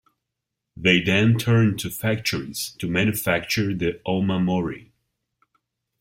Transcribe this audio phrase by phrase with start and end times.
[0.75, 4.89] They then turn to factories to manufacture the "omamori".